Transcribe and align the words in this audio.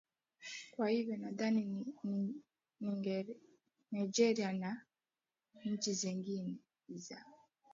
kwa 0.71 0.89
hivyo 0.89 1.17
nadhani 1.17 1.95
nigeria 3.91 4.53
na 4.53 4.81
nchi 5.65 5.93
zingine 5.93 6.57
za 6.89 7.25